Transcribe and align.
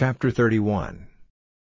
Chapter 0.00 0.30
31 0.30 1.08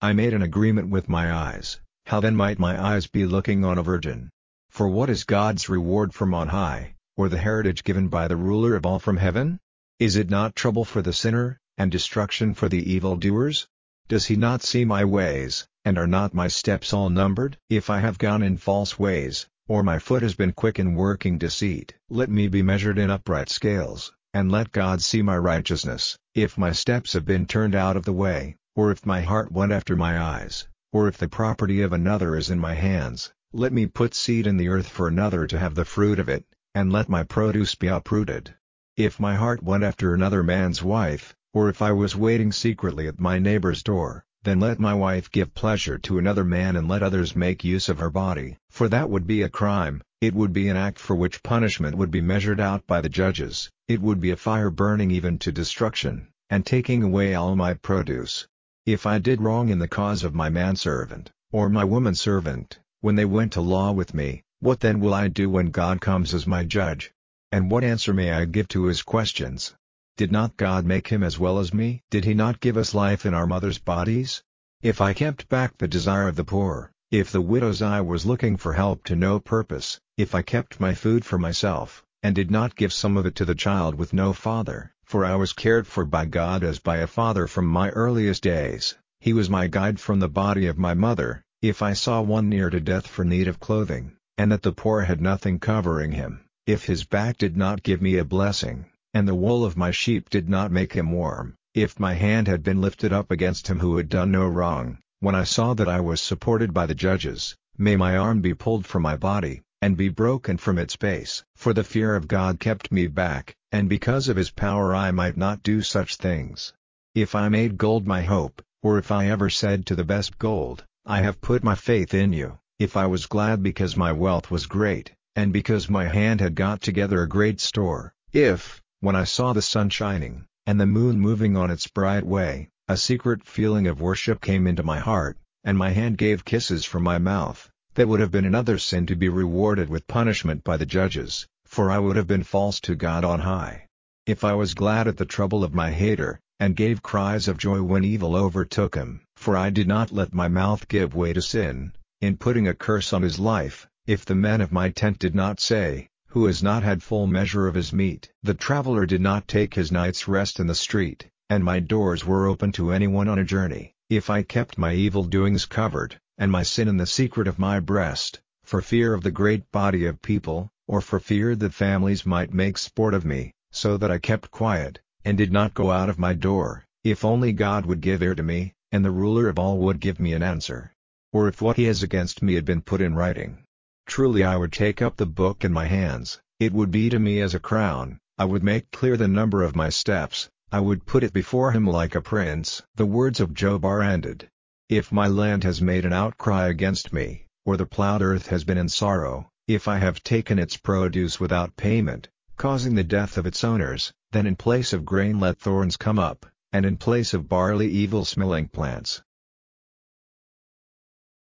I 0.00 0.12
made 0.12 0.34
an 0.34 0.42
agreement 0.42 0.88
with 0.88 1.08
my 1.08 1.34
eyes, 1.34 1.80
how 2.06 2.20
then 2.20 2.36
might 2.36 2.60
my 2.60 2.80
eyes 2.80 3.08
be 3.08 3.26
looking 3.26 3.64
on 3.64 3.76
a 3.76 3.82
virgin? 3.82 4.30
For 4.68 4.86
what 4.86 5.10
is 5.10 5.24
God's 5.24 5.68
reward 5.68 6.14
from 6.14 6.32
on 6.32 6.46
high, 6.46 6.94
or 7.16 7.28
the 7.28 7.38
heritage 7.38 7.82
given 7.82 8.06
by 8.06 8.28
the 8.28 8.36
ruler 8.36 8.76
of 8.76 8.86
all 8.86 9.00
from 9.00 9.16
heaven? 9.16 9.58
Is 9.98 10.14
it 10.14 10.30
not 10.30 10.54
trouble 10.54 10.84
for 10.84 11.02
the 11.02 11.12
sinner, 11.12 11.58
and 11.76 11.90
destruction 11.90 12.54
for 12.54 12.68
the 12.68 12.92
evildoers? 12.92 13.66
Does 14.06 14.26
he 14.26 14.36
not 14.36 14.62
see 14.62 14.84
my 14.84 15.04
ways, 15.04 15.66
and 15.84 15.98
are 15.98 16.06
not 16.06 16.32
my 16.32 16.46
steps 16.46 16.92
all 16.92 17.10
numbered? 17.10 17.58
If 17.68 17.90
I 17.90 17.98
have 17.98 18.16
gone 18.16 18.44
in 18.44 18.58
false 18.58 18.96
ways, 18.96 19.48
or 19.66 19.82
my 19.82 19.98
foot 19.98 20.22
has 20.22 20.36
been 20.36 20.52
quick 20.52 20.78
in 20.78 20.94
working 20.94 21.36
deceit, 21.36 21.96
let 22.08 22.30
me 22.30 22.46
be 22.46 22.62
measured 22.62 22.96
in 22.96 23.10
upright 23.10 23.48
scales, 23.48 24.12
and 24.32 24.52
let 24.52 24.70
God 24.70 25.02
see 25.02 25.20
my 25.20 25.36
righteousness. 25.36 26.16
If 26.36 26.56
my 26.56 26.70
steps 26.70 27.14
have 27.14 27.24
been 27.24 27.44
turned 27.46 27.74
out 27.74 27.96
of 27.96 28.04
the 28.04 28.12
way, 28.12 28.54
or 28.76 28.92
if 28.92 29.04
my 29.04 29.22
heart 29.22 29.50
went 29.50 29.72
after 29.72 29.96
my 29.96 30.16
eyes, 30.16 30.68
or 30.92 31.08
if 31.08 31.18
the 31.18 31.26
property 31.26 31.82
of 31.82 31.92
another 31.92 32.36
is 32.36 32.48
in 32.50 32.60
my 32.60 32.74
hands, 32.74 33.32
let 33.52 33.72
me 33.72 33.86
put 33.86 34.14
seed 34.14 34.46
in 34.46 34.56
the 34.56 34.68
earth 34.68 34.86
for 34.88 35.08
another 35.08 35.48
to 35.48 35.58
have 35.58 35.74
the 35.74 35.84
fruit 35.84 36.20
of 36.20 36.28
it, 36.28 36.44
and 36.72 36.92
let 36.92 37.08
my 37.08 37.24
produce 37.24 37.74
be 37.74 37.88
uprooted. 37.88 38.54
If 38.96 39.18
my 39.18 39.34
heart 39.34 39.64
went 39.64 39.82
after 39.82 40.14
another 40.14 40.44
man's 40.44 40.84
wife, 40.84 41.34
or 41.52 41.68
if 41.68 41.82
I 41.82 41.90
was 41.90 42.14
waiting 42.14 42.52
secretly 42.52 43.08
at 43.08 43.18
my 43.18 43.40
neighbor's 43.40 43.82
door, 43.82 44.24
then 44.42 44.58
let 44.58 44.78
my 44.78 44.94
wife 44.94 45.30
give 45.30 45.54
pleasure 45.54 45.98
to 45.98 46.18
another 46.18 46.44
man 46.44 46.76
and 46.76 46.88
let 46.88 47.02
others 47.02 47.36
make 47.36 47.62
use 47.62 47.88
of 47.88 47.98
her 47.98 48.10
body. 48.10 48.56
For 48.70 48.88
that 48.88 49.10
would 49.10 49.26
be 49.26 49.42
a 49.42 49.48
crime, 49.48 50.02
it 50.20 50.34
would 50.34 50.52
be 50.52 50.68
an 50.68 50.76
act 50.76 50.98
for 50.98 51.14
which 51.14 51.42
punishment 51.42 51.96
would 51.96 52.10
be 52.10 52.20
measured 52.20 52.60
out 52.60 52.86
by 52.86 53.00
the 53.00 53.08
judges, 53.08 53.70
it 53.88 54.00
would 54.00 54.20
be 54.20 54.30
a 54.30 54.36
fire 54.36 54.70
burning 54.70 55.10
even 55.10 55.38
to 55.38 55.52
destruction, 55.52 56.28
and 56.48 56.64
taking 56.64 57.02
away 57.02 57.34
all 57.34 57.54
my 57.54 57.74
produce. 57.74 58.46
If 58.86 59.06
I 59.06 59.18
did 59.18 59.42
wrong 59.42 59.68
in 59.68 59.78
the 59.78 59.88
cause 59.88 60.24
of 60.24 60.34
my 60.34 60.48
manservant, 60.48 61.30
or 61.52 61.68
my 61.68 61.84
womanservant, 61.84 62.78
when 63.00 63.16
they 63.16 63.24
went 63.24 63.52
to 63.52 63.60
law 63.60 63.92
with 63.92 64.14
me, 64.14 64.42
what 64.60 64.80
then 64.80 65.00
will 65.00 65.14
I 65.14 65.28
do 65.28 65.50
when 65.50 65.70
God 65.70 66.00
comes 66.00 66.32
as 66.32 66.46
my 66.46 66.64
judge? 66.64 67.12
And 67.52 67.70
what 67.70 67.84
answer 67.84 68.14
may 68.14 68.32
I 68.32 68.44
give 68.44 68.68
to 68.68 68.84
his 68.84 69.02
questions? 69.02 69.74
Did 70.20 70.32
not 70.32 70.58
God 70.58 70.84
make 70.84 71.08
him 71.08 71.22
as 71.22 71.38
well 71.38 71.58
as 71.58 71.72
me? 71.72 72.02
Did 72.10 72.26
he 72.26 72.34
not 72.34 72.60
give 72.60 72.76
us 72.76 72.92
life 72.92 73.24
in 73.24 73.32
our 73.32 73.46
mother's 73.46 73.78
bodies? 73.78 74.42
If 74.82 75.00
I 75.00 75.14
kept 75.14 75.48
back 75.48 75.78
the 75.78 75.88
desire 75.88 76.28
of 76.28 76.36
the 76.36 76.44
poor, 76.44 76.92
if 77.10 77.32
the 77.32 77.40
widow's 77.40 77.80
eye 77.80 78.02
was 78.02 78.26
looking 78.26 78.58
for 78.58 78.74
help 78.74 79.02
to 79.04 79.16
no 79.16 79.40
purpose, 79.40 79.98
if 80.18 80.34
I 80.34 80.42
kept 80.42 80.78
my 80.78 80.92
food 80.92 81.24
for 81.24 81.38
myself, 81.38 82.04
and 82.22 82.34
did 82.34 82.50
not 82.50 82.76
give 82.76 82.92
some 82.92 83.16
of 83.16 83.24
it 83.24 83.34
to 83.36 83.46
the 83.46 83.54
child 83.54 83.94
with 83.94 84.12
no 84.12 84.34
father, 84.34 84.92
for 85.06 85.24
I 85.24 85.36
was 85.36 85.54
cared 85.54 85.86
for 85.86 86.04
by 86.04 86.26
God 86.26 86.62
as 86.62 86.78
by 86.78 86.98
a 86.98 87.06
father 87.06 87.46
from 87.46 87.64
my 87.64 87.88
earliest 87.88 88.42
days, 88.42 88.96
he 89.20 89.32
was 89.32 89.48
my 89.48 89.68
guide 89.68 89.98
from 89.98 90.20
the 90.20 90.28
body 90.28 90.66
of 90.66 90.76
my 90.76 90.92
mother, 90.92 91.40
if 91.62 91.80
I 91.80 91.94
saw 91.94 92.20
one 92.20 92.50
near 92.50 92.68
to 92.68 92.78
death 92.78 93.06
for 93.06 93.24
need 93.24 93.48
of 93.48 93.58
clothing, 93.58 94.12
and 94.36 94.52
that 94.52 94.60
the 94.60 94.72
poor 94.72 95.00
had 95.00 95.22
nothing 95.22 95.58
covering 95.58 96.12
him, 96.12 96.44
if 96.66 96.84
his 96.84 97.04
back 97.04 97.38
did 97.38 97.56
not 97.56 97.82
give 97.82 98.02
me 98.02 98.18
a 98.18 98.24
blessing, 98.26 98.84
and 99.12 99.26
the 99.26 99.34
wool 99.34 99.64
of 99.64 99.76
my 99.76 99.90
sheep 99.90 100.30
did 100.30 100.48
not 100.48 100.70
make 100.70 100.92
him 100.92 101.10
warm, 101.10 101.56
if 101.74 101.98
my 101.98 102.14
hand 102.14 102.46
had 102.46 102.62
been 102.62 102.80
lifted 102.80 103.12
up 103.12 103.30
against 103.30 103.66
him 103.66 103.80
who 103.80 103.96
had 103.96 104.08
done 104.08 104.30
no 104.30 104.46
wrong, 104.46 104.98
when 105.18 105.34
I 105.34 105.42
saw 105.42 105.74
that 105.74 105.88
I 105.88 106.00
was 106.00 106.20
supported 106.20 106.72
by 106.72 106.86
the 106.86 106.94
judges, 106.94 107.56
may 107.76 107.96
my 107.96 108.16
arm 108.16 108.40
be 108.40 108.54
pulled 108.54 108.86
from 108.86 109.02
my 109.02 109.16
body, 109.16 109.62
and 109.82 109.96
be 109.96 110.08
broken 110.08 110.58
from 110.58 110.78
its 110.78 110.94
base. 110.94 111.42
For 111.56 111.74
the 111.74 111.82
fear 111.82 112.14
of 112.14 112.28
God 112.28 112.60
kept 112.60 112.92
me 112.92 113.08
back, 113.08 113.56
and 113.72 113.88
because 113.88 114.28
of 114.28 114.36
his 114.36 114.52
power 114.52 114.94
I 114.94 115.10
might 115.10 115.36
not 115.36 115.64
do 115.64 115.82
such 115.82 116.16
things. 116.16 116.72
If 117.14 117.34
I 117.34 117.48
made 117.48 117.78
gold 117.78 118.06
my 118.06 118.22
hope, 118.22 118.62
or 118.80 118.96
if 118.96 119.10
I 119.10 119.26
ever 119.26 119.50
said 119.50 119.86
to 119.86 119.96
the 119.96 120.04
best 120.04 120.38
gold, 120.38 120.84
I 121.04 121.20
have 121.22 121.40
put 121.40 121.64
my 121.64 121.74
faith 121.74 122.14
in 122.14 122.32
you, 122.32 122.58
if 122.78 122.96
I 122.96 123.06
was 123.06 123.26
glad 123.26 123.62
because 123.62 123.96
my 123.96 124.12
wealth 124.12 124.52
was 124.52 124.66
great, 124.66 125.12
and 125.34 125.52
because 125.52 125.90
my 125.90 126.04
hand 126.04 126.40
had 126.40 126.54
got 126.54 126.80
together 126.80 127.22
a 127.22 127.28
great 127.28 127.60
store, 127.60 128.14
if, 128.32 128.80
when 129.02 129.16
I 129.16 129.24
saw 129.24 129.54
the 129.54 129.62
sun 129.62 129.88
shining, 129.88 130.44
and 130.66 130.78
the 130.78 130.84
moon 130.84 131.18
moving 131.18 131.56
on 131.56 131.70
its 131.70 131.86
bright 131.86 132.24
way, 132.26 132.68
a 132.86 132.98
secret 132.98 133.42
feeling 133.42 133.86
of 133.86 134.02
worship 134.02 134.42
came 134.42 134.66
into 134.66 134.82
my 134.82 134.98
heart, 134.98 135.38
and 135.64 135.78
my 135.78 135.88
hand 135.88 136.18
gave 136.18 136.44
kisses 136.44 136.84
from 136.84 137.02
my 137.02 137.16
mouth, 137.16 137.70
that 137.94 138.06
would 138.08 138.20
have 138.20 138.30
been 138.30 138.44
another 138.44 138.76
sin 138.76 139.06
to 139.06 139.16
be 139.16 139.30
rewarded 139.30 139.88
with 139.88 140.06
punishment 140.06 140.62
by 140.64 140.76
the 140.76 140.84
judges, 140.84 141.46
for 141.64 141.90
I 141.90 141.98
would 141.98 142.16
have 142.16 142.26
been 142.26 142.42
false 142.42 142.78
to 142.80 142.94
God 142.94 143.24
on 143.24 143.40
high. 143.40 143.86
If 144.26 144.44
I 144.44 144.52
was 144.52 144.74
glad 144.74 145.08
at 145.08 145.16
the 145.16 145.24
trouble 145.24 145.64
of 145.64 145.72
my 145.72 145.90
hater, 145.92 146.38
and 146.58 146.76
gave 146.76 147.02
cries 147.02 147.48
of 147.48 147.56
joy 147.56 147.82
when 147.82 148.04
evil 148.04 148.36
overtook 148.36 148.96
him, 148.96 149.22
for 149.34 149.56
I 149.56 149.70
did 149.70 149.88
not 149.88 150.12
let 150.12 150.34
my 150.34 150.48
mouth 150.48 150.88
give 150.88 151.14
way 151.14 151.32
to 151.32 151.40
sin, 151.40 151.94
in 152.20 152.36
putting 152.36 152.68
a 152.68 152.74
curse 152.74 153.14
on 153.14 153.22
his 153.22 153.38
life, 153.38 153.88
if 154.06 154.26
the 154.26 154.34
men 154.34 154.60
of 154.60 154.72
my 154.72 154.90
tent 154.90 155.18
did 155.18 155.34
not 155.34 155.58
say, 155.58 156.09
who 156.30 156.46
has 156.46 156.62
not 156.62 156.84
had 156.84 157.02
full 157.02 157.26
measure 157.26 157.66
of 157.66 157.74
his 157.74 157.92
meat. 157.92 158.30
The 158.42 158.54
traveler 158.54 159.04
did 159.04 159.20
not 159.20 159.48
take 159.48 159.74
his 159.74 159.90
night's 159.90 160.28
rest 160.28 160.60
in 160.60 160.68
the 160.68 160.74
street, 160.74 161.26
and 161.48 161.64
my 161.64 161.80
doors 161.80 162.24
were 162.24 162.46
open 162.46 162.70
to 162.72 162.92
anyone 162.92 163.26
on 163.26 163.40
a 163.40 163.44
journey, 163.44 163.94
if 164.08 164.30
I 164.30 164.42
kept 164.42 164.78
my 164.78 164.94
evil 164.94 165.24
doings 165.24 165.66
covered, 165.66 166.20
and 166.38 166.52
my 166.52 166.62
sin 166.62 166.86
in 166.86 166.98
the 166.98 167.06
secret 167.06 167.48
of 167.48 167.58
my 167.58 167.80
breast, 167.80 168.40
for 168.62 168.80
fear 168.80 169.12
of 169.12 169.24
the 169.24 169.32
great 169.32 169.70
body 169.72 170.06
of 170.06 170.22
people, 170.22 170.70
or 170.86 171.00
for 171.00 171.18
fear 171.18 171.56
that 171.56 171.74
families 171.74 172.24
might 172.24 172.54
make 172.54 172.78
sport 172.78 173.12
of 173.12 173.24
me, 173.24 173.52
so 173.72 173.96
that 173.96 174.12
I 174.12 174.18
kept 174.18 174.52
quiet, 174.52 175.00
and 175.24 175.36
did 175.36 175.52
not 175.52 175.74
go 175.74 175.90
out 175.90 176.08
of 176.08 176.18
my 176.18 176.34
door, 176.34 176.84
if 177.02 177.24
only 177.24 177.52
God 177.52 177.86
would 177.86 178.00
give 178.00 178.22
ear 178.22 178.36
to 178.36 178.42
me, 178.44 178.74
and 178.92 179.04
the 179.04 179.10
ruler 179.10 179.48
of 179.48 179.58
all 179.58 179.78
would 179.78 179.98
give 179.98 180.20
me 180.20 180.32
an 180.32 180.44
answer. 180.44 180.92
Or 181.32 181.48
if 181.48 181.60
what 181.60 181.76
he 181.76 181.84
has 181.84 182.04
against 182.04 182.40
me 182.40 182.54
had 182.54 182.64
been 182.64 182.82
put 182.82 183.00
in 183.00 183.14
writing. 183.14 183.64
Truly 184.10 184.42
I 184.42 184.56
would 184.56 184.72
take 184.72 185.00
up 185.00 185.16
the 185.18 185.24
book 185.24 185.64
in 185.64 185.72
my 185.72 185.84
hands, 185.84 186.40
it 186.58 186.72
would 186.72 186.90
be 186.90 187.08
to 187.10 187.20
me 187.20 187.40
as 187.40 187.54
a 187.54 187.60
crown, 187.60 188.18
I 188.36 188.44
would 188.44 188.64
make 188.64 188.90
clear 188.90 189.16
the 189.16 189.28
number 189.28 189.62
of 189.62 189.76
my 189.76 189.88
steps, 189.88 190.50
I 190.72 190.80
would 190.80 191.06
put 191.06 191.22
it 191.22 191.32
before 191.32 191.70
him 191.70 191.86
like 191.86 192.16
a 192.16 192.20
prince. 192.20 192.82
The 192.96 193.06
words 193.06 193.38
of 193.38 193.54
Job 193.54 193.84
are 193.84 194.02
ended. 194.02 194.48
If 194.88 195.12
my 195.12 195.28
land 195.28 195.62
has 195.62 195.80
made 195.80 196.04
an 196.04 196.12
outcry 196.12 196.66
against 196.66 197.12
me, 197.12 197.46
or 197.64 197.76
the 197.76 197.86
plowed 197.86 198.20
earth 198.20 198.48
has 198.48 198.64
been 198.64 198.78
in 198.78 198.88
sorrow, 198.88 199.48
if 199.68 199.86
I 199.86 199.98
have 199.98 200.24
taken 200.24 200.58
its 200.58 200.76
produce 200.76 201.38
without 201.38 201.76
payment, 201.76 202.28
causing 202.56 202.96
the 202.96 203.04
death 203.04 203.38
of 203.38 203.46
its 203.46 203.62
owners, 203.62 204.12
then 204.32 204.44
in 204.44 204.56
place 204.56 204.92
of 204.92 205.04
grain 205.04 205.38
let 205.38 205.60
thorns 205.60 205.96
come 205.96 206.18
up, 206.18 206.46
and 206.72 206.84
in 206.84 206.96
place 206.96 207.32
of 207.32 207.48
barley 207.48 207.88
evil-smelling 207.88 208.70
plants. 208.70 209.22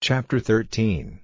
Chapter 0.00 0.40
13 0.40 1.20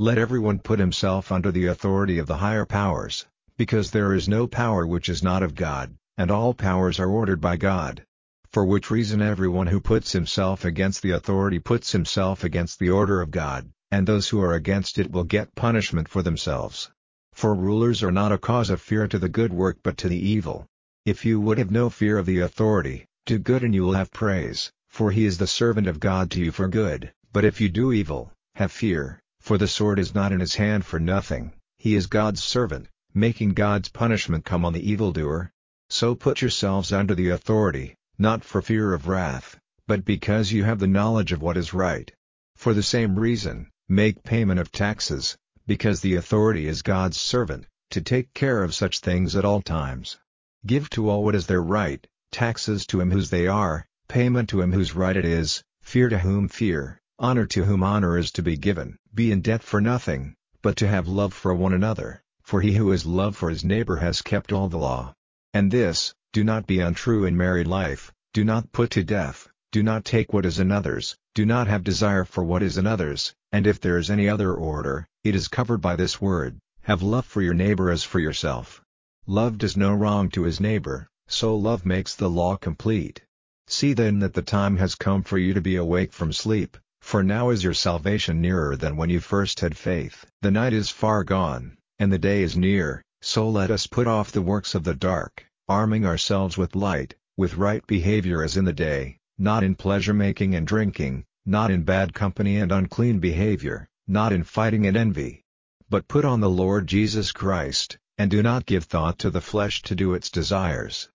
let 0.00 0.18
everyone 0.18 0.58
put 0.58 0.80
himself 0.80 1.30
under 1.30 1.52
the 1.52 1.66
authority 1.66 2.18
of 2.18 2.26
the 2.26 2.38
higher 2.38 2.66
powers, 2.66 3.26
because 3.56 3.92
there 3.92 4.12
is 4.12 4.28
no 4.28 4.44
power 4.44 4.84
which 4.84 5.08
is 5.08 5.22
not 5.22 5.40
of 5.40 5.54
God, 5.54 5.94
and 6.18 6.32
all 6.32 6.52
powers 6.52 6.98
are 6.98 7.08
ordered 7.08 7.40
by 7.40 7.56
God. 7.56 8.02
For 8.50 8.64
which 8.64 8.90
reason 8.90 9.22
everyone 9.22 9.68
who 9.68 9.80
puts 9.80 10.10
himself 10.10 10.64
against 10.64 11.00
the 11.00 11.12
authority 11.12 11.60
puts 11.60 11.92
himself 11.92 12.42
against 12.42 12.80
the 12.80 12.90
order 12.90 13.20
of 13.20 13.30
God, 13.30 13.70
and 13.92 14.04
those 14.04 14.28
who 14.28 14.40
are 14.40 14.54
against 14.54 14.98
it 14.98 15.12
will 15.12 15.22
get 15.22 15.54
punishment 15.54 16.08
for 16.08 16.22
themselves. 16.22 16.90
For 17.32 17.54
rulers 17.54 18.02
are 18.02 18.10
not 18.10 18.32
a 18.32 18.38
cause 18.38 18.70
of 18.70 18.80
fear 18.80 19.06
to 19.06 19.18
the 19.20 19.28
good 19.28 19.52
work 19.52 19.78
but 19.84 19.96
to 19.98 20.08
the 20.08 20.18
evil. 20.18 20.66
If 21.06 21.24
you 21.24 21.40
would 21.40 21.58
have 21.58 21.70
no 21.70 21.88
fear 21.88 22.18
of 22.18 22.26
the 22.26 22.40
authority, 22.40 23.06
do 23.26 23.38
good 23.38 23.62
and 23.62 23.72
you 23.72 23.84
will 23.84 23.92
have 23.92 24.10
praise, 24.10 24.72
for 24.88 25.12
he 25.12 25.24
is 25.24 25.38
the 25.38 25.46
servant 25.46 25.86
of 25.86 26.00
God 26.00 26.32
to 26.32 26.40
you 26.40 26.50
for 26.50 26.66
good, 26.66 27.12
but 27.32 27.44
if 27.44 27.60
you 27.60 27.68
do 27.68 27.92
evil, 27.92 28.32
have 28.56 28.72
fear, 28.72 29.20
for 29.44 29.58
the 29.58 29.68
sword 29.68 29.98
is 29.98 30.14
not 30.14 30.32
in 30.32 30.40
his 30.40 30.54
hand 30.54 30.86
for 30.86 30.98
nothing, 30.98 31.52
he 31.76 31.94
is 31.94 32.06
God's 32.06 32.42
servant, 32.42 32.88
making 33.12 33.52
God's 33.52 33.90
punishment 33.90 34.42
come 34.42 34.64
on 34.64 34.72
the 34.72 34.90
evildoer. 34.90 35.52
So 35.90 36.14
put 36.14 36.40
yourselves 36.40 36.94
under 36.94 37.14
the 37.14 37.28
authority, 37.28 37.94
not 38.18 38.42
for 38.42 38.62
fear 38.62 38.94
of 38.94 39.06
wrath, 39.06 39.60
but 39.86 40.02
because 40.02 40.50
you 40.50 40.64
have 40.64 40.78
the 40.78 40.86
knowledge 40.86 41.30
of 41.30 41.42
what 41.42 41.58
is 41.58 41.74
right. 41.74 42.10
For 42.56 42.72
the 42.72 42.82
same 42.82 43.18
reason, 43.18 43.68
make 43.86 44.22
payment 44.22 44.60
of 44.60 44.72
taxes, 44.72 45.36
because 45.66 46.00
the 46.00 46.14
authority 46.14 46.66
is 46.66 46.80
God's 46.80 47.18
servant, 47.18 47.66
to 47.90 48.00
take 48.00 48.32
care 48.32 48.62
of 48.62 48.74
such 48.74 49.00
things 49.00 49.36
at 49.36 49.44
all 49.44 49.60
times. 49.60 50.16
Give 50.64 50.88
to 50.88 51.10
all 51.10 51.22
what 51.22 51.34
is 51.34 51.48
their 51.48 51.62
right, 51.62 52.02
taxes 52.32 52.86
to 52.86 52.98
him 53.02 53.10
whose 53.10 53.28
they 53.28 53.46
are, 53.46 53.84
payment 54.08 54.48
to 54.48 54.62
him 54.62 54.72
whose 54.72 54.94
right 54.94 55.18
it 55.18 55.26
is, 55.26 55.62
fear 55.82 56.08
to 56.08 56.20
whom 56.20 56.48
fear, 56.48 57.02
honor 57.18 57.46
to 57.46 57.64
whom 57.64 57.82
honor 57.82 58.18
is 58.18 58.32
to 58.32 58.42
be 58.42 58.56
given. 58.56 58.98
Be 59.14 59.30
in 59.30 59.40
debt 59.40 59.62
for 59.62 59.80
nothing, 59.80 60.34
but 60.62 60.76
to 60.78 60.88
have 60.88 61.06
love 61.06 61.32
for 61.32 61.54
one 61.54 61.72
another, 61.72 62.20
for 62.42 62.60
he 62.60 62.72
who 62.72 62.90
has 62.90 63.06
love 63.06 63.36
for 63.36 63.50
his 63.50 63.64
neighbor 63.64 63.96
has 63.96 64.20
kept 64.20 64.52
all 64.52 64.68
the 64.68 64.78
law. 64.78 65.14
And 65.52 65.70
this, 65.70 66.12
do 66.32 66.42
not 66.42 66.66
be 66.66 66.80
untrue 66.80 67.24
in 67.24 67.36
married 67.36 67.68
life, 67.68 68.12
do 68.32 68.42
not 68.42 68.72
put 68.72 68.90
to 68.90 69.04
death, 69.04 69.48
do 69.70 69.82
not 69.82 70.04
take 70.04 70.32
what 70.32 70.44
is 70.44 70.58
another's, 70.58 71.16
do 71.36 71.46
not 71.46 71.68
have 71.68 71.84
desire 71.84 72.24
for 72.24 72.42
what 72.42 72.64
is 72.64 72.76
another's, 72.76 73.32
and 73.52 73.66
if 73.66 73.80
there 73.80 73.96
is 73.96 74.10
any 74.10 74.28
other 74.28 74.52
order, 74.52 75.06
it 75.22 75.36
is 75.36 75.46
covered 75.46 75.80
by 75.80 75.94
this 75.94 76.20
word, 76.20 76.58
have 76.82 77.00
love 77.00 77.24
for 77.24 77.40
your 77.40 77.54
neighbor 77.54 77.92
as 77.92 78.02
for 78.02 78.18
yourself. 78.18 78.82
Love 79.26 79.56
does 79.56 79.76
no 79.76 79.94
wrong 79.94 80.28
to 80.30 80.42
his 80.42 80.60
neighbor, 80.60 81.06
so 81.28 81.54
love 81.54 81.86
makes 81.86 82.16
the 82.16 82.28
law 82.28 82.56
complete. 82.56 83.22
See 83.68 83.92
then 83.92 84.18
that 84.18 84.34
the 84.34 84.42
time 84.42 84.76
has 84.78 84.94
come 84.94 85.22
for 85.22 85.38
you 85.38 85.54
to 85.54 85.60
be 85.60 85.76
awake 85.76 86.12
from 86.12 86.32
sleep, 86.32 86.76
for 87.04 87.22
now 87.22 87.50
is 87.50 87.62
your 87.62 87.74
salvation 87.74 88.40
nearer 88.40 88.76
than 88.76 88.96
when 88.96 89.10
you 89.10 89.20
first 89.20 89.60
had 89.60 89.76
faith. 89.76 90.24
The 90.40 90.50
night 90.50 90.72
is 90.72 90.88
far 90.88 91.22
gone, 91.22 91.76
and 91.98 92.10
the 92.10 92.18
day 92.18 92.42
is 92.42 92.56
near, 92.56 93.04
so 93.20 93.48
let 93.48 93.70
us 93.70 93.86
put 93.86 94.06
off 94.06 94.32
the 94.32 94.42
works 94.42 94.74
of 94.74 94.84
the 94.84 94.94
dark, 94.94 95.44
arming 95.68 96.06
ourselves 96.06 96.56
with 96.56 96.74
light, 96.74 97.14
with 97.36 97.56
right 97.56 97.86
behavior 97.86 98.42
as 98.42 98.56
in 98.56 98.64
the 98.64 98.72
day, 98.72 99.18
not 99.38 99.62
in 99.62 99.74
pleasure-making 99.74 100.54
and 100.54 100.66
drinking, 100.66 101.24
not 101.44 101.70
in 101.70 101.82
bad 101.82 102.14
company 102.14 102.56
and 102.56 102.72
unclean 102.72 103.18
behavior, 103.18 103.86
not 104.08 104.32
in 104.32 104.42
fighting 104.42 104.86
and 104.86 104.96
envy. 104.96 105.42
But 105.90 106.08
put 106.08 106.24
on 106.24 106.40
the 106.40 106.50
Lord 106.50 106.86
Jesus 106.86 107.32
Christ, 107.32 107.98
and 108.16 108.30
do 108.30 108.42
not 108.42 108.64
give 108.64 108.84
thought 108.84 109.18
to 109.20 109.30
the 109.30 109.42
flesh 109.42 109.82
to 109.82 109.94
do 109.94 110.14
its 110.14 110.30
desires. 110.30 111.10